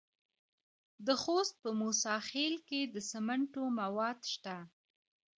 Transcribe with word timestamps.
د 1.05 1.07
خوست 1.21 1.53
په 1.63 1.69
موسی 1.81 2.15
خیل 2.29 2.55
کې 2.67 2.81
د 2.93 2.95
سمنټو 3.11 3.63
مواد 3.79 4.19
شته. 4.33 4.57